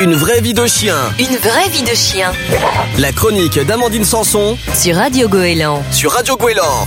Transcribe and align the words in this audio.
Une 0.00 0.14
vraie 0.14 0.40
vie 0.40 0.54
de 0.54 0.66
chien. 0.66 0.96
Une 1.18 1.36
vraie 1.36 1.68
vie 1.68 1.82
de 1.82 1.94
chien. 1.94 2.32
La 2.98 3.12
chronique 3.12 3.58
d'Amandine 3.58 4.04
Sanson 4.04 4.56
Sur 4.74 4.96
Radio 4.96 5.28
Goéland. 5.28 5.82
sur 5.92 6.12
Radio 6.12 6.36
Gouélan. 6.36 6.86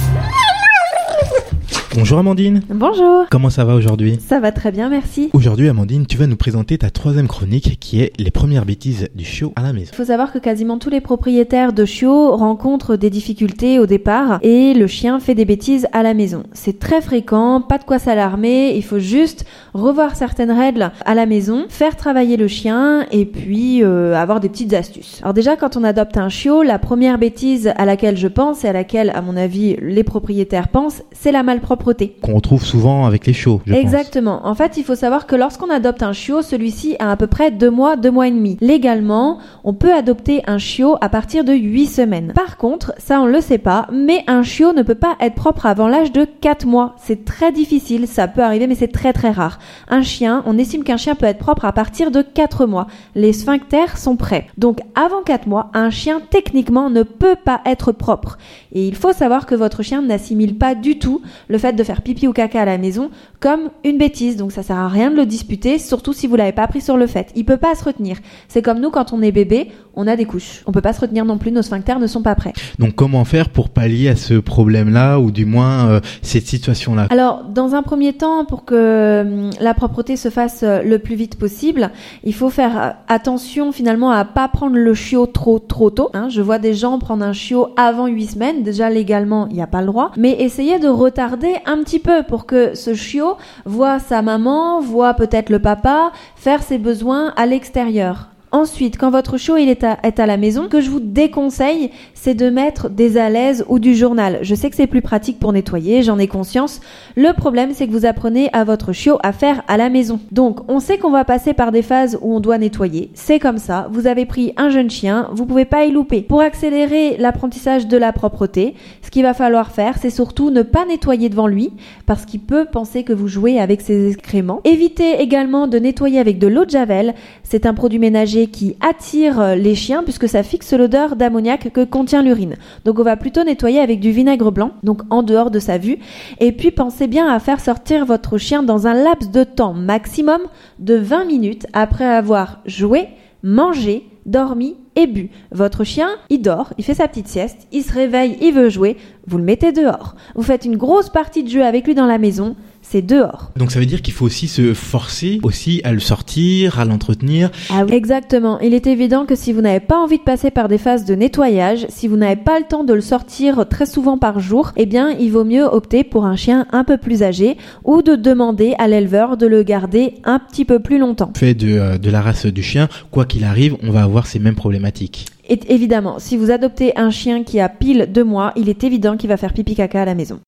Bonjour 1.96 2.18
Amandine. 2.18 2.62
Bonjour. 2.70 3.26
Comment 3.30 3.52
ça 3.52 3.66
va 3.66 3.76
aujourd'hui 3.76 4.18
Ça 4.20 4.40
va 4.40 4.52
très 4.52 4.72
bien, 4.72 4.90
merci. 4.90 5.30
Aujourd'hui 5.34 5.70
Amandine, 5.70 6.08
tu 6.08 6.18
vas 6.18 6.26
nous 6.26 6.36
présenter 6.36 6.80
ta 6.80 6.90
troisième 6.90 7.28
chronique 7.28 7.78
qui 7.80 8.02
est 8.02 8.12
les 8.20 8.32
premières 8.32 8.66
bêtises 8.66 9.10
du 9.14 9.24
chiot 9.24 9.54
à 9.56 9.62
la 9.62 9.74
maison. 9.74 9.92
Il 9.94 9.96
faut 9.96 10.06
savoir 10.06 10.34
que 10.34 10.40
quasiment 10.40 10.80
tous 10.80 10.90
les 10.90 11.02
propriétaires 11.02 11.72
de 11.72 11.86
chiots 11.86 12.36
rencontrent 12.36 12.96
des 12.96 13.12
difficultés 13.12 13.78
au 13.78 13.86
départ 13.86 14.40
et 14.42 14.74
le 14.74 14.88
chien 14.88 15.20
fait 15.20 15.36
des 15.36 15.46
bêtises 15.46 15.88
à 15.92 16.02
la 16.02 16.16
maison. 16.16 16.44
C'est 16.54 16.80
très 16.80 17.00
fréquent, 17.00 17.62
pas 17.62 17.78
de 17.78 17.84
quoi 17.84 18.00
s'alarmer, 18.00 18.74
il 18.76 18.84
faut 18.84 19.00
juste 19.00 19.46
revoir 19.76 20.16
certaines 20.16 20.52
règles 20.52 20.92
à 21.06 21.14
la 21.14 21.28
maison, 21.28 21.66
faire 21.70 21.96
travailler 21.96 22.38
le 22.38 22.48
chien 22.48 23.06
et 23.12 23.26
puis 23.26 23.84
euh, 23.84 24.16
avoir 24.16 24.40
des 24.40 24.50
petites 24.50 24.74
astuces. 24.74 25.20
Alors 25.22 25.36
déjà 25.36 25.56
quand 25.58 25.78
on 25.78 25.84
adopte 25.84 26.18
un 26.18 26.30
chiot, 26.30 26.64
la 26.64 26.80
première 26.80 27.20
bêtise 27.20 27.72
à 27.76 27.86
laquelle 27.86 28.18
je 28.18 28.28
pense 28.28 28.66
et 28.66 28.68
à 28.68 28.74
laquelle 28.74 29.12
à 29.12 29.22
mon 29.22 29.38
avis 29.38 29.76
les 29.80 30.04
propriétaires 30.04 30.70
pensent, 30.70 31.04
c'est 31.12 31.32
la 31.32 31.44
malpropreté. 31.44 31.83
Qu'on 32.22 32.36
retrouve 32.36 32.64
souvent 32.66 33.06
avec 33.06 33.26
les 33.26 33.34
chiots, 33.34 33.62
je 33.66 33.74
pense. 33.74 33.82
Exactement. 33.82 34.46
En 34.48 34.56
fait, 34.56 34.78
il 34.78 34.84
faut 34.84 34.96
savoir 34.96 35.28
que 35.28 35.36
lorsqu'on 35.36 35.70
adopte 35.70 36.04
un 36.04 36.14
chiot, 36.14 36.42
celui-ci 36.42 36.96
a 37.00 37.12
à 37.12 37.18
peu 37.18 37.28
près 37.28 37.52
deux 37.52 37.70
mois, 37.70 37.96
deux 37.96 38.12
mois 38.12 38.28
et 38.28 38.32
demi. 38.32 38.58
Légalement, 38.62 39.40
on 39.64 39.74
peut 39.74 39.94
adopter 39.94 40.42
un 40.48 40.58
chiot 40.58 40.96
à 41.02 41.10
partir 41.10 41.44
de 41.44 41.54
huit 41.54 41.88
semaines. 41.88 42.34
Par 42.34 42.58
contre, 42.58 42.94
ça 42.98 43.20
on 43.20 43.26
le 43.26 43.42
sait 43.42 43.58
pas, 43.58 43.88
mais 43.92 44.24
un 44.28 44.44
chiot 44.44 44.74
ne 44.74 44.84
peut 44.84 44.96
pas 44.96 45.16
être 45.20 45.36
propre 45.36 45.66
avant 45.66 45.88
l'âge 45.88 46.12
de 46.12 46.26
quatre 46.26 46.66
mois. 46.66 46.96
C'est 46.98 47.26
très 47.26 47.52
difficile, 47.52 48.08
ça 48.08 48.28
peut 48.28 48.44
arriver, 48.44 48.68
mais 48.68 48.76
c'est 48.76 48.88
très 48.92 49.14
très 49.14 49.32
rare. 49.32 49.60
Un 49.90 50.02
chien, 50.02 50.44
on 50.46 50.58
estime 50.58 50.84
qu'un 50.84 50.98
chien 50.98 51.16
peut 51.16 51.26
être 51.26 51.40
propre 51.40 51.66
à 51.66 51.74
partir 51.74 52.12
de 52.12 52.22
quatre 52.22 52.66
mois. 52.66 52.88
Les 53.16 53.34
sphincters 53.34 53.98
sont 53.98 54.16
prêts. 54.16 54.48
Donc 54.58 54.80
avant 54.96 55.24
quatre 55.24 55.48
mois, 55.48 55.70
un 55.74 55.90
chien 55.90 56.22
techniquement 56.30 56.90
ne 56.90 57.04
peut 57.04 57.36
pas 57.36 57.62
être 57.66 57.92
propre. 57.92 58.38
Et 58.72 58.88
il 58.88 58.96
faut 58.96 59.14
savoir 59.14 59.46
que 59.46 59.56
votre 59.56 59.84
chien 59.84 60.02
n'assimile 60.02 60.58
pas 60.58 60.76
du 60.76 60.98
tout 61.00 61.22
le 61.48 61.58
fait 61.58 61.73
de 61.76 61.84
faire 61.84 62.02
pipi 62.02 62.28
ou 62.28 62.34
caca 62.34 62.62
à 62.62 62.66
la 62.66 62.78
maison 62.78 63.10
comme 63.40 63.70
une 63.84 63.98
bêtise. 63.98 64.38
Donc 64.38 64.52
ça 64.52 64.64
sert 64.64 64.78
à 64.78 64.88
rien 64.88 65.12
de 65.12 65.16
le 65.16 65.26
disputer, 65.26 65.78
surtout 65.80 66.14
si 66.14 66.28
vous 66.28 66.36
l'avez 66.36 66.52
pas 66.52 66.68
pris 66.68 66.82
sur 66.82 66.98
le 66.98 67.08
fait. 67.08 67.32
Il 67.36 67.46
peut 67.46 67.58
pas 67.58 67.76
se 67.76 67.84
retenir. 67.84 68.18
C'est 68.48 68.62
comme 68.62 68.80
nous 68.80 68.90
quand 68.90 69.14
on 69.14 69.22
est 69.22 69.32
bébé, 69.32 69.70
on 69.96 70.08
a 70.08 70.16
des 70.16 70.26
couches. 70.26 70.64
On 70.66 70.72
peut 70.72 70.82
pas 70.82 70.94
se 70.94 71.02
retenir 71.02 71.26
non 71.26 71.38
plus, 71.38 71.52
nos 71.52 71.62
sphincters 71.62 72.00
ne 72.00 72.08
sont 72.08 72.22
pas 72.22 72.36
prêts. 72.36 72.54
Donc 72.80 72.96
comment 72.96 73.26
faire 73.26 73.50
pour 73.50 73.70
pallier 73.70 74.10
à 74.10 74.16
ce 74.16 74.36
problème-là 74.36 75.20
ou 75.20 75.32
du 75.32 75.46
moins 75.46 75.88
euh, 75.88 76.00
cette 76.22 76.48
situation-là? 76.48 77.08
Alors, 77.10 77.44
dans 77.44 77.76
un 77.76 77.84
premier 77.84 78.14
temps, 78.14 78.46
pour 78.46 78.66
que 78.66 79.22
hum, 79.22 79.50
la 79.60 79.74
propreté 79.74 80.16
se 80.16 80.30
fasse 80.30 80.62
euh, 80.64 80.82
le 80.82 81.00
plus 81.00 81.16
vite 81.16 81.38
possible, 81.38 81.92
il 82.24 82.34
faut 82.34 82.50
faire 82.50 82.82
euh, 82.82 82.90
attention 83.08 83.72
finalement 83.72 84.12
à 84.12 84.26
pas 84.26 84.48
prendre 84.48 84.76
le 84.76 84.94
chiot 84.94 85.26
trop 85.28 85.60
trop 85.60 85.90
tôt. 85.90 86.10
hein. 86.14 86.28
Je 86.30 86.42
vois 86.42 86.60
des 86.60 86.74
gens 86.74 86.98
prendre 87.00 87.24
un 87.24 87.34
chiot 87.34 87.70
avant 87.78 88.08
8 88.08 88.28
semaines. 88.28 88.64
Déjà 88.64 88.90
légalement, 88.90 89.48
il 89.50 89.56
n'y 89.56 89.62
a 89.62 89.68
pas 89.68 89.82
le 89.82 89.88
droit. 89.88 90.12
Mais 90.18 90.32
essayez 90.40 90.80
de 90.80 90.88
retarder 90.88 91.54
un 91.66 91.84
petit 91.84 92.00
peu 92.00 92.24
pour 92.24 92.46
que 92.46 92.76
ce 92.76 92.94
chiot 92.94 93.38
voit 93.66 94.00
sa 94.00 94.22
maman, 94.22 94.82
voit 94.82 95.14
peut-être 95.14 95.50
le 95.50 95.60
papa 95.60 96.12
faire 96.36 96.64
ses 96.64 96.78
besoins 96.78 97.34
à 97.36 97.46
l'extérieur. 97.46 98.33
Ensuite, 98.54 99.00
quand 99.00 99.10
votre 99.10 99.38
chiot 99.38 99.58
il 99.58 99.68
est 99.68 99.84
à, 99.84 99.98
est 100.04 100.20
à 100.20 100.28
la 100.28 100.38
maison, 100.38 100.66
ce 100.66 100.68
que 100.68 100.80
je 100.80 100.92
vous 100.92 101.00
déconseille, 101.00 101.90
c'est 102.14 102.36
de 102.36 102.52
mettre 102.52 102.88
des 102.88 103.18
alaises 103.18 103.66
ou 103.68 103.80
du 103.80 103.96
journal. 103.96 104.38
Je 104.44 104.54
sais 104.54 104.70
que 104.70 104.76
c'est 104.76 104.86
plus 104.86 105.02
pratique 105.02 105.40
pour 105.40 105.52
nettoyer, 105.54 106.04
j'en 106.04 106.20
ai 106.20 106.28
conscience. 106.28 106.80
Le 107.16 107.34
problème, 107.34 107.72
c'est 107.74 107.88
que 107.88 107.92
vous 107.92 108.06
apprenez 108.06 108.52
à 108.54 108.64
votre 108.64 108.94
chiot 108.94 109.18
à 109.24 109.34
faire 109.34 109.64
à 109.68 109.76
la 109.76 109.90
maison. 109.90 110.20
Donc, 110.32 110.60
on 110.70 110.80
sait 110.80 111.00
qu'on 111.00 111.10
va 111.10 111.26
passer 111.26 111.54
par 111.54 111.72
des 111.72 111.82
phases 111.82 112.20
où 112.22 112.36
on 112.36 112.40
doit 112.40 112.60
nettoyer. 112.60 113.10
C'est 113.16 113.40
comme 113.40 113.58
ça. 113.58 113.88
Vous 113.92 114.06
avez 114.06 114.28
pris 114.28 114.54
un 114.56 114.70
jeune 114.70 114.92
chien, 114.92 115.30
vous 115.32 115.48
pouvez 115.48 115.66
pas 115.66 115.86
y 115.86 115.92
louper. 115.92 116.22
Pour 116.22 116.42
accélérer 116.42 117.18
l'apprentissage 117.18 117.88
de 117.88 117.98
la 117.98 118.14
propreté, 118.14 118.76
ce 119.02 119.10
qu'il 119.10 119.24
va 119.24 119.34
falloir 119.34 119.72
faire, 119.72 119.98
c'est 120.00 120.12
surtout 120.12 120.52
ne 120.52 120.62
pas 120.62 120.86
nettoyer 120.86 121.30
devant 121.30 121.48
lui, 121.48 121.72
parce 122.06 122.26
qu'il 122.26 122.42
peut 122.42 122.66
penser 122.66 123.04
que 123.04 123.14
vous 123.14 123.28
jouez 123.28 123.60
avec 123.60 123.82
ses 123.82 124.12
excréments. 124.12 124.62
Évitez 124.64 125.22
également 125.22 125.66
de 125.66 125.80
nettoyer 125.80 126.20
avec 126.20 126.38
de 126.38 126.46
l'eau 126.46 126.66
de 126.66 126.70
javel. 126.70 127.16
C'est 127.42 127.66
un 127.66 127.74
produit 127.74 127.98
ménager 127.98 128.43
qui 128.48 128.76
attire 128.82 129.40
euh, 129.40 129.56
les 129.56 129.76
chiens 129.76 130.04
puisque 130.04 130.28
ça 130.28 130.44
fixe 130.44 130.74
l'odeur 130.74 131.16
d'ammoniac 131.16 131.72
que 131.72 131.84
contient 131.84 132.22
l'urine. 132.22 132.56
Donc 132.86 133.00
on 133.00 133.04
va 133.04 133.18
plutôt 133.18 133.44
nettoyer 133.44 133.80
avec 133.80 134.00
du 134.00 134.12
vinaigre 134.12 134.52
blanc, 134.52 134.72
donc 134.84 135.02
en 135.10 135.24
dehors 135.24 135.52
de 135.52 135.60
sa 135.60 135.78
vue. 135.78 136.00
Et 136.40 136.52
puis 136.52 136.72
pensez 136.72 137.08
bien 137.08 137.28
à 137.28 137.40
faire 137.40 137.60
sortir 137.60 138.06
votre 138.06 138.38
chien 138.38 138.64
dans 138.64 138.88
un 138.88 138.94
laps 138.94 139.32
de 139.32 139.44
temps 139.44 139.74
maximum 139.74 140.42
de 140.80 140.96
20 140.96 141.26
minutes 141.26 141.68
après 141.74 142.06
avoir 142.06 142.60
joué, 142.66 143.08
mangé, 143.44 144.08
dormi 144.26 144.76
et 144.96 145.08
bu. 145.08 145.30
Votre 145.52 145.84
chien, 145.84 146.10
il 146.30 146.42
dort, 146.42 146.74
il 146.78 146.84
fait 146.84 146.94
sa 146.94 147.08
petite 147.08 147.28
sieste, 147.28 147.68
il 147.72 147.84
se 147.84 147.94
réveille, 147.94 148.38
il 148.42 148.54
veut 148.54 148.70
jouer, 148.70 148.98
vous 149.28 149.38
le 149.38 149.44
mettez 149.44 149.72
dehors. 149.72 150.16
Vous 150.36 150.44
faites 150.44 150.66
une 150.66 150.78
grosse 150.78 151.10
partie 151.10 151.44
de 151.44 151.50
jeu 151.50 151.64
avec 151.64 151.86
lui 151.86 151.96
dans 151.96 152.06
la 152.06 152.18
maison, 152.18 152.56
c'est 152.84 153.02
dehors. 153.02 153.52
Donc 153.56 153.72
ça 153.72 153.80
veut 153.80 153.86
dire 153.86 154.02
qu'il 154.02 154.14
faut 154.14 154.26
aussi 154.26 154.48
se 154.48 154.74
forcer 154.74 155.40
aussi 155.42 155.82
à 155.84 155.92
le 155.92 156.00
sortir, 156.00 156.80
à 156.80 156.86
l'entretenir. 156.86 157.50
Ah 157.70 157.86
Exactement. 157.90 158.60
Il 158.60 158.74
est 158.74 158.86
évident 158.86 159.26
que 159.26 159.36
si 159.36 159.52
vous 159.54 159.62
n'avez 159.62 159.80
pas 159.80 159.98
envie 159.98 160.20
de 160.20 160.24
passer 160.24 160.52
par 160.52 160.68
des 160.68 160.78
phases 160.78 161.06
de 161.06 161.16
nettoyage, 161.16 161.86
si 161.90 162.08
vous 162.08 162.18
n'avez 162.18 162.36
pas 162.36 162.60
le 162.60 162.66
temps 162.66 162.84
de 162.84 162.94
le 162.94 163.02
sortir 163.02 163.68
très 163.68 163.86
souvent 163.86 164.18
par 164.18 164.40
jour, 164.40 164.72
eh 164.76 164.86
bien, 164.86 165.12
il 165.12 165.32
vaut 165.32 165.44
mieux 165.44 165.64
opter 165.64 166.04
pour 166.04 166.26
un 166.26 166.36
chien 166.36 166.68
un 166.72 166.84
peu 166.84 166.98
plus 166.98 167.24
âgé 167.24 167.58
ou 167.84 168.02
de 168.02 168.16
demander 168.16 168.76
à 168.78 168.88
l'éleveur 168.88 169.38
de 169.38 169.48
le 169.48 169.64
garder 169.64 170.16
un 170.24 170.40
petit 170.40 170.66
peu 170.66 170.80
plus 170.80 171.00
longtemps. 171.00 171.32
Fait 171.36 171.54
de, 171.54 171.78
euh, 171.78 171.98
de 171.98 172.10
la 172.10 172.22
race 172.22 172.46
du 172.46 172.62
chien, 172.62 172.90
quoi 173.12 173.26
qu'il 173.26 173.44
arrive, 173.44 173.76
on 173.82 173.92
va 173.92 174.04
avoir 174.04 174.28
ces 174.28 174.40
mêmes 174.40 174.56
problématiques. 174.56 175.26
Et 175.50 175.60
évidemment, 175.70 176.20
si 176.20 176.38
vous 176.38 176.52
adoptez 176.52 176.98
un 176.98 177.10
chien 177.10 177.44
qui 177.44 177.60
a 177.60 177.70
pile 177.70 178.10
deux 178.12 178.24
mois, 178.24 178.54
il 178.56 178.70
est 178.70 178.84
évident 178.84 179.18
qu'il 179.18 179.30
va 179.30 179.38
faire 179.38 179.54
pipi 179.54 179.76
caca 179.76 180.02
à 180.02 180.06
la 180.06 180.16
maison. 180.16 180.40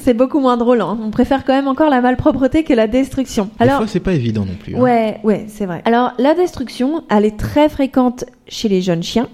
C'est 0.00 0.14
beaucoup 0.14 0.40
moins 0.40 0.56
drôle. 0.56 0.80
hein. 0.80 0.98
On 1.02 1.10
préfère 1.10 1.44
quand 1.44 1.52
même 1.52 1.68
encore 1.68 1.90
la 1.90 2.00
malpropreté 2.00 2.64
que 2.64 2.72
la 2.72 2.86
destruction. 2.86 3.50
Des 3.60 3.66
fois, 3.68 3.86
c'est 3.86 4.00
pas 4.00 4.12
évident 4.14 4.44
non 4.44 4.54
plus. 4.58 4.74
hein. 4.76 4.80
Ouais, 4.80 5.18
ouais, 5.24 5.44
c'est 5.48 5.66
vrai. 5.66 5.82
Alors, 5.84 6.12
la 6.18 6.34
destruction, 6.34 7.04
elle 7.10 7.24
est 7.24 7.36
très 7.36 7.68
fréquente 7.68 8.24
chez 8.48 8.68
les 8.68 8.80
jeunes 8.82 9.02
chiens. 9.02 9.28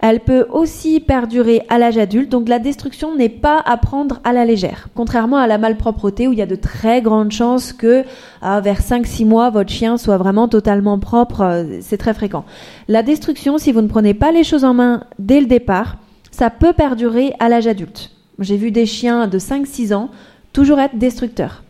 Elle 0.00 0.20
peut 0.20 0.46
aussi 0.50 1.00
perdurer 1.00 1.62
à 1.68 1.78
l'âge 1.78 1.98
adulte, 1.98 2.28
donc 2.30 2.48
la 2.48 2.58
destruction 2.58 3.14
n'est 3.16 3.28
pas 3.28 3.62
à 3.64 3.76
prendre 3.76 4.20
à 4.24 4.32
la 4.32 4.44
légère. 4.44 4.88
Contrairement 4.94 5.36
à 5.38 5.46
la 5.46 5.58
malpropreté, 5.58 6.28
où 6.28 6.32
il 6.32 6.38
y 6.38 6.42
a 6.42 6.46
de 6.46 6.54
très 6.56 7.00
grandes 7.02 7.32
chances 7.32 7.72
que 7.72 8.04
ah, 8.42 8.60
vers 8.60 8.80
5-6 8.80 9.24
mois, 9.26 9.50
votre 9.50 9.70
chien 9.70 9.96
soit 9.96 10.18
vraiment 10.18 10.48
totalement 10.48 10.98
propre, 10.98 11.40
euh, 11.42 11.64
c'est 11.80 11.96
très 11.98 12.14
fréquent. 12.14 12.44
La 12.88 13.02
destruction, 13.02 13.58
si 13.58 13.72
vous 13.72 13.80
ne 13.80 13.88
prenez 13.88 14.14
pas 14.14 14.30
les 14.32 14.44
choses 14.44 14.64
en 14.64 14.74
main 14.74 15.04
dès 15.18 15.40
le 15.40 15.46
départ, 15.46 15.96
ça 16.30 16.50
peut 16.50 16.72
perdurer 16.72 17.32
à 17.40 17.48
l'âge 17.48 17.66
adulte. 17.66 18.10
J'ai 18.38 18.56
vu 18.56 18.70
des 18.70 18.86
chiens 18.86 19.26
de 19.26 19.38
5-6 19.38 19.94
ans 19.94 20.10
toujours 20.52 20.80
être 20.80 20.98
destructeurs. 20.98 21.62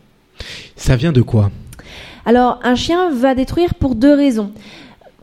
Ça 0.75 0.95
vient 0.95 1.11
de 1.11 1.21
quoi? 1.21 1.51
Alors, 2.25 2.59
un 2.63 2.75
chien 2.75 3.11
va 3.11 3.35
détruire 3.35 3.75
pour 3.75 3.95
deux 3.95 4.13
raisons. 4.13 4.51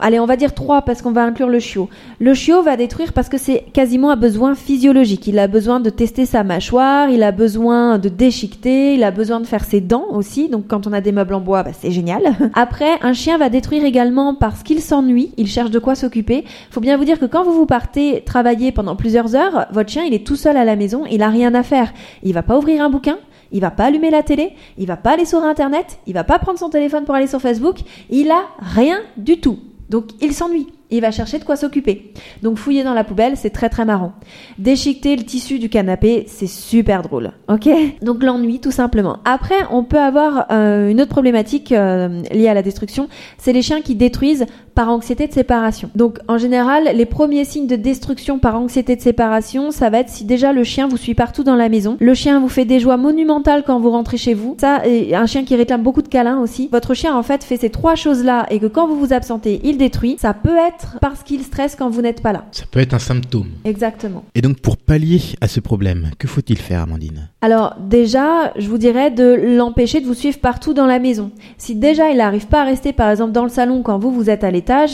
Allez, 0.00 0.18
on 0.18 0.26
va 0.26 0.36
dire 0.36 0.54
trois 0.54 0.82
parce 0.82 1.02
qu'on 1.02 1.12
va 1.12 1.24
inclure 1.24 1.48
le 1.48 1.58
chiot. 1.58 1.88
Le 2.18 2.34
chiot 2.34 2.62
va 2.62 2.76
détruire 2.76 3.12
parce 3.12 3.28
que 3.28 3.38
c'est 3.38 3.64
quasiment 3.72 4.10
un 4.10 4.16
besoin 4.16 4.54
physiologique. 4.54 5.26
Il 5.26 5.38
a 5.38 5.46
besoin 5.46 5.80
de 5.80 5.90
tester 5.90 6.26
sa 6.26 6.42
mâchoire, 6.42 7.10
il 7.10 7.22
a 7.22 7.32
besoin 7.32 7.98
de 7.98 8.08
déchiqueter, 8.08 8.94
il 8.94 9.04
a 9.04 9.10
besoin 9.10 9.40
de 9.40 9.46
faire 9.46 9.64
ses 9.64 9.80
dents 9.80 10.06
aussi. 10.10 10.48
Donc 10.48 10.66
quand 10.68 10.86
on 10.86 10.92
a 10.92 11.00
des 11.00 11.12
meubles 11.12 11.34
en 11.34 11.40
bois, 11.40 11.62
bah, 11.62 11.72
c'est 11.78 11.90
génial. 11.90 12.22
Après, 12.54 12.98
un 13.02 13.12
chien 13.12 13.38
va 13.38 13.48
détruire 13.48 13.84
également 13.84 14.34
parce 14.34 14.62
qu'il 14.62 14.80
s'ennuie, 14.80 15.32
il 15.36 15.46
cherche 15.46 15.70
de 15.70 15.78
quoi 15.78 15.94
s'occuper. 15.94 16.44
Faut 16.70 16.80
bien 16.80 16.96
vous 16.96 17.04
dire 17.04 17.18
que 17.18 17.26
quand 17.26 17.44
vous 17.44 17.52
vous 17.52 17.66
partez 17.66 18.22
travailler 18.24 18.72
pendant 18.72 18.96
plusieurs 18.96 19.34
heures, 19.34 19.66
votre 19.72 19.90
chien 19.90 20.04
il 20.04 20.14
est 20.14 20.26
tout 20.26 20.36
seul 20.36 20.56
à 20.56 20.64
la 20.64 20.76
maison, 20.76 21.04
il 21.10 21.22
a 21.22 21.28
rien 21.28 21.54
à 21.54 21.62
faire. 21.62 21.92
Il 22.22 22.34
va 22.34 22.42
pas 22.42 22.56
ouvrir 22.56 22.82
un 22.82 22.90
bouquin, 22.90 23.18
il 23.52 23.60
va 23.60 23.70
pas 23.70 23.84
allumer 23.84 24.10
la 24.10 24.22
télé, 24.22 24.52
il 24.78 24.86
va 24.86 24.96
pas 24.96 25.12
aller 25.12 25.24
sur 25.24 25.42
internet, 25.42 25.98
il 26.06 26.14
va 26.14 26.24
pas 26.24 26.38
prendre 26.38 26.58
son 26.58 26.70
téléphone 26.70 27.04
pour 27.04 27.14
aller 27.14 27.26
sur 27.26 27.40
Facebook, 27.40 27.78
il 28.10 28.30
a 28.30 28.42
rien 28.60 28.98
du 29.16 29.40
tout. 29.40 29.58
Donc 29.90 30.06
il 30.22 30.32
s'ennuie. 30.32 30.68
Il 30.92 31.02
va 31.02 31.10
chercher 31.12 31.38
de 31.38 31.44
quoi 31.44 31.56
s'occuper. 31.56 32.12
Donc 32.42 32.56
fouiller 32.56 32.82
dans 32.82 32.94
la 32.94 33.04
poubelle, 33.04 33.36
c'est 33.36 33.50
très 33.50 33.68
très 33.68 33.84
marrant. 33.84 34.12
Déchiqueter 34.58 35.14
le 35.14 35.24
tissu 35.24 35.58
du 35.58 35.68
canapé, 35.68 36.24
c'est 36.26 36.48
super 36.48 37.02
drôle. 37.02 37.32
Ok? 37.48 37.68
Donc 38.02 38.22
l'ennui, 38.22 38.60
tout 38.60 38.72
simplement. 38.72 39.18
Après, 39.24 39.54
on 39.70 39.84
peut 39.84 40.00
avoir 40.00 40.46
euh, 40.50 40.88
une 40.88 41.00
autre 41.00 41.10
problématique 41.10 41.70
euh, 41.72 42.22
liée 42.32 42.48
à 42.48 42.54
la 42.54 42.62
destruction, 42.62 43.08
c'est 43.38 43.52
les 43.52 43.62
chiens 43.62 43.82
qui 43.82 43.94
détruisent 43.94 44.46
par 44.74 44.90
anxiété 44.90 45.26
de 45.26 45.32
séparation. 45.32 45.90
Donc 45.94 46.18
en 46.28 46.38
général, 46.38 46.90
les 46.94 47.06
premiers 47.06 47.44
signes 47.44 47.66
de 47.66 47.76
destruction 47.76 48.38
par 48.38 48.56
anxiété 48.56 48.96
de 48.96 49.00
séparation, 49.00 49.70
ça 49.70 49.90
va 49.90 50.00
être 50.00 50.08
si 50.08 50.24
déjà 50.24 50.52
le 50.52 50.64
chien 50.64 50.88
vous 50.88 50.96
suit 50.96 51.14
partout 51.14 51.44
dans 51.44 51.56
la 51.56 51.68
maison, 51.68 51.96
le 52.00 52.14
chien 52.14 52.40
vous 52.40 52.48
fait 52.48 52.64
des 52.64 52.80
joies 52.80 52.96
monumentales 52.96 53.62
quand 53.66 53.80
vous 53.80 53.90
rentrez 53.90 54.16
chez 54.16 54.34
vous, 54.34 54.56
ça 54.60 54.86
et 54.86 55.14
un 55.14 55.26
chien 55.26 55.44
qui 55.44 55.56
réclame 55.56 55.82
beaucoup 55.82 56.02
de 56.02 56.08
câlins 56.08 56.40
aussi. 56.40 56.68
Votre 56.72 56.94
chien 56.94 57.16
en 57.16 57.22
fait 57.22 57.44
fait 57.44 57.56
ces 57.56 57.70
trois 57.70 57.94
choses-là 57.94 58.46
et 58.50 58.58
que 58.58 58.66
quand 58.66 58.86
vous 58.86 58.98
vous 58.98 59.12
absentez, 59.12 59.60
il 59.64 59.78
détruit. 59.78 60.16
Ça 60.18 60.34
peut 60.34 60.56
être 60.56 60.98
parce 61.00 61.22
qu'il 61.22 61.42
stresse 61.42 61.76
quand 61.76 61.88
vous 61.88 62.02
n'êtes 62.02 62.22
pas 62.22 62.32
là. 62.32 62.44
Ça 62.52 62.64
peut 62.70 62.80
être 62.80 62.94
un 62.94 62.98
symptôme. 62.98 63.48
Exactement. 63.64 64.24
Et 64.34 64.42
donc 64.42 64.60
pour 64.60 64.76
pallier 64.76 65.20
à 65.40 65.48
ce 65.48 65.60
problème, 65.60 66.10
que 66.18 66.28
faut-il 66.28 66.58
faire 66.58 66.82
Amandine? 66.82 67.28
Alors 67.40 67.76
déjà, 67.80 68.52
je 68.56 68.68
vous 68.68 68.78
dirais 68.78 69.10
de 69.10 69.56
l'empêcher 69.56 70.00
de 70.00 70.06
vous 70.06 70.14
suivre 70.14 70.38
partout 70.38 70.74
dans 70.74 70.86
la 70.86 70.98
maison. 70.98 71.30
Si 71.58 71.74
déjà 71.74 72.10
il 72.10 72.18
n'arrive 72.18 72.46
pas 72.46 72.62
à 72.62 72.64
rester 72.64 72.92
par 72.92 73.10
exemple 73.10 73.32
dans 73.32 73.44
le 73.44 73.50
salon 73.50 73.82
quand 73.82 73.98
vous 73.98 74.10
vous 74.10 74.30
êtes 74.30 74.44
à 74.44 74.50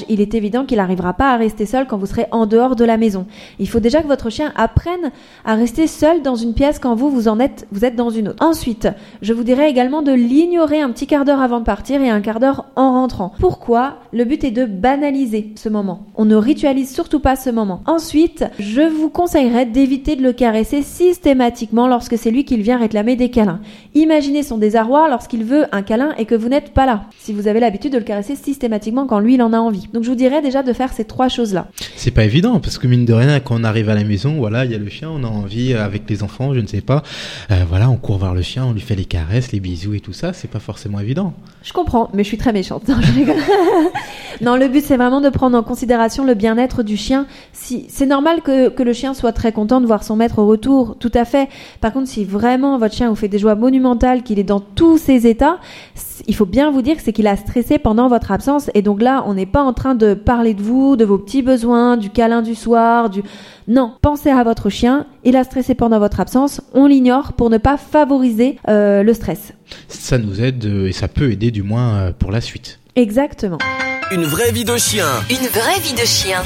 il 0.08 0.20
est 0.20 0.34
évident 0.34 0.64
qu'il 0.64 0.78
n'arrivera 0.78 1.14
pas 1.14 1.32
à 1.32 1.36
rester 1.36 1.66
seul 1.66 1.86
quand 1.86 1.96
vous 1.96 2.06
serez 2.06 2.26
en 2.30 2.46
dehors 2.46 2.76
de 2.76 2.84
la 2.84 2.96
maison. 2.96 3.26
Il 3.58 3.68
faut 3.68 3.80
déjà 3.80 4.02
que 4.02 4.06
votre 4.06 4.30
chien 4.30 4.52
apprenne 4.56 5.10
à 5.44 5.54
rester 5.54 5.86
seul 5.86 6.22
dans 6.22 6.34
une 6.34 6.54
pièce 6.54 6.78
quand 6.78 6.94
vous 6.94 7.10
vous 7.10 7.28
en 7.28 7.38
êtes 7.40 7.66
vous 7.72 7.84
êtes 7.84 7.96
dans 7.96 8.10
une 8.10 8.28
autre. 8.28 8.44
Ensuite, 8.44 8.88
je 9.22 9.32
vous 9.32 9.44
dirais 9.44 9.70
également 9.70 10.02
de 10.02 10.12
l'ignorer 10.12 10.80
un 10.80 10.90
petit 10.90 11.06
quart 11.06 11.24
d'heure 11.24 11.40
avant 11.40 11.60
de 11.60 11.64
partir 11.64 12.00
et 12.02 12.10
un 12.10 12.20
quart 12.20 12.40
d'heure 12.40 12.66
en 12.76 12.92
rentrant. 12.92 13.32
Pourquoi 13.38 13.98
Le 14.12 14.24
but 14.24 14.44
est 14.44 14.50
de 14.50 14.64
banaliser 14.64 15.52
ce 15.56 15.68
moment. 15.68 16.06
On 16.14 16.24
ne 16.24 16.36
ritualise 16.36 16.92
surtout 16.92 17.20
pas 17.20 17.36
ce 17.36 17.50
moment. 17.50 17.82
Ensuite, 17.86 18.44
je 18.58 18.82
vous 18.82 19.10
conseillerais 19.10 19.66
d'éviter 19.66 20.16
de 20.16 20.22
le 20.22 20.32
caresser 20.32 20.82
systématiquement 20.82 21.88
lorsque 21.88 22.18
c'est 22.18 22.30
lui 22.30 22.44
qui 22.44 22.56
vient 22.56 22.78
réclamer 22.78 23.16
des 23.16 23.30
câlins. 23.30 23.60
Imaginez 23.94 24.42
son 24.42 24.58
désarroi 24.58 25.08
lorsqu'il 25.08 25.44
veut 25.44 25.66
un 25.72 25.82
câlin 25.82 26.14
et 26.18 26.24
que 26.24 26.34
vous 26.34 26.48
n'êtes 26.48 26.72
pas 26.72 26.86
là. 26.86 27.04
Si 27.18 27.32
vous 27.32 27.48
avez 27.48 27.60
l'habitude 27.60 27.92
de 27.92 27.98
le 27.98 28.04
caresser 28.04 28.36
systématiquement 28.36 29.06
quand 29.06 29.20
lui 29.20 29.34
il 29.34 29.42
en 29.42 29.52
a 29.52 29.55
envie. 29.60 29.88
Donc 29.92 30.04
je 30.04 30.08
vous 30.08 30.16
dirais 30.16 30.42
déjà 30.42 30.62
de 30.62 30.72
faire 30.72 30.92
ces 30.92 31.04
trois 31.04 31.28
choses-là. 31.28 31.68
C'est 31.96 32.10
pas 32.10 32.24
évident 32.24 32.60
parce 32.60 32.78
que 32.78 32.86
mine 32.86 33.04
de 33.04 33.12
rien, 33.12 33.38
quand 33.40 33.60
on 33.60 33.64
arrive 33.64 33.88
à 33.88 33.94
la 33.94 34.04
maison, 34.04 34.34
voilà, 34.38 34.64
il 34.64 34.72
y 34.72 34.74
a 34.74 34.78
le 34.78 34.88
chien, 34.88 35.10
on 35.10 35.24
a 35.24 35.28
envie 35.28 35.72
euh, 35.72 35.84
avec 35.84 36.08
les 36.08 36.22
enfants, 36.22 36.54
je 36.54 36.60
ne 36.60 36.66
sais 36.66 36.80
pas, 36.80 37.02
euh, 37.50 37.64
voilà, 37.68 37.90
on 37.90 37.96
court 37.96 38.18
vers 38.18 38.34
le 38.34 38.42
chien, 38.42 38.64
on 38.64 38.72
lui 38.72 38.80
fait 38.80 38.94
les 38.94 39.04
caresses, 39.04 39.52
les 39.52 39.60
bisous 39.60 39.94
et 39.94 40.00
tout 40.00 40.12
ça, 40.12 40.32
c'est 40.32 40.50
pas 40.50 40.60
forcément 40.60 41.00
évident. 41.00 41.34
Je 41.62 41.72
comprends, 41.72 42.10
mais 42.14 42.22
je 42.22 42.28
suis 42.28 42.38
très 42.38 42.52
méchante. 42.52 42.84
Non, 42.96 42.96
je 43.02 44.44
non, 44.44 44.56
le 44.56 44.68
but 44.68 44.84
c'est 44.84 44.96
vraiment 44.96 45.20
de 45.20 45.28
prendre 45.28 45.56
en 45.58 45.62
considération 45.62 46.24
le 46.24 46.34
bien-être 46.34 46.82
du 46.82 46.96
chien. 46.96 47.26
Si 47.52 47.86
c'est 47.88 48.06
normal 48.06 48.42
que, 48.42 48.68
que 48.68 48.82
le 48.82 48.92
chien 48.92 49.14
soit 49.14 49.32
très 49.32 49.52
content 49.52 49.80
de 49.80 49.86
voir 49.86 50.04
son 50.04 50.16
maître 50.16 50.38
au 50.38 50.46
retour, 50.46 50.96
tout 50.98 51.10
à 51.14 51.24
fait. 51.24 51.48
Par 51.80 51.92
contre, 51.92 52.08
si 52.08 52.24
vraiment 52.24 52.78
votre 52.78 52.94
chien 52.94 53.08
vous 53.08 53.16
fait 53.16 53.28
des 53.28 53.38
joies 53.38 53.54
monumentales, 53.54 54.22
qu'il 54.22 54.38
est 54.38 54.44
dans 54.44 54.60
tous 54.60 54.98
ses 54.98 55.26
états, 55.26 55.58
il 56.26 56.34
faut 56.34 56.46
bien 56.46 56.70
vous 56.70 56.82
dire 56.82 56.96
que 56.96 57.02
c'est 57.02 57.12
qu'il 57.12 57.26
a 57.26 57.36
stressé 57.36 57.78
pendant 57.78 58.08
votre 58.08 58.30
absence. 58.32 58.70
Et 58.74 58.82
donc 58.82 59.02
là, 59.02 59.24
on 59.26 59.36
n'est 59.46 59.52
pas 59.52 59.62
en 59.62 59.72
train 59.72 59.94
de 59.94 60.14
parler 60.14 60.54
de 60.54 60.62
vous, 60.62 60.96
de 60.96 61.04
vos 61.04 61.18
petits 61.18 61.42
besoins, 61.42 61.96
du 61.96 62.10
câlin 62.10 62.42
du 62.42 62.54
soir, 62.54 63.10
du 63.10 63.22
non. 63.68 63.92
Pensez 64.02 64.30
à 64.30 64.42
votre 64.44 64.70
chien. 64.70 65.06
Il 65.24 65.36
a 65.36 65.44
stressé 65.44 65.74
pendant 65.74 65.98
votre 65.98 66.20
absence. 66.20 66.60
On 66.74 66.86
l'ignore 66.86 67.32
pour 67.32 67.50
ne 67.50 67.58
pas 67.58 67.76
favoriser 67.76 68.58
euh, 68.68 69.02
le 69.02 69.14
stress. 69.14 69.52
Ça 69.88 70.18
nous 70.18 70.40
aide 70.42 70.64
euh, 70.64 70.88
et 70.88 70.92
ça 70.92 71.08
peut 71.08 71.30
aider 71.30 71.50
du 71.50 71.62
moins 71.62 71.94
euh, 71.96 72.12
pour 72.16 72.32
la 72.32 72.40
suite. 72.40 72.80
Exactement. 72.96 73.58
Une 74.12 74.24
vraie 74.24 74.52
vie 74.52 74.64
de 74.64 74.76
chien. 74.76 75.06
Une 75.30 75.48
vraie 75.48 75.80
vie 75.80 75.94
de 75.94 76.06
chien 76.06 76.42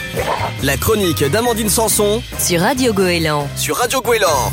La 0.63 0.77
chronique 0.77 1.25
d'Amandine 1.31 1.69
Sanson 1.69 2.23
sur 2.39 2.61
Radio 2.61 2.93
Goéland. 2.93 3.47
sur 3.57 3.77
Radio 3.77 4.01
Gouélan. 4.01 4.51